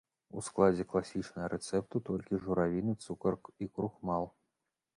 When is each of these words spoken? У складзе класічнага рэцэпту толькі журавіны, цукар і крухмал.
У 0.39 0.43
складзе 0.45 0.85
класічнага 0.93 1.49
рэцэпту 1.53 2.01
толькі 2.09 2.41
журавіны, 2.47 2.91
цукар 3.07 3.39
і 3.67 3.71
крухмал. 3.77 4.23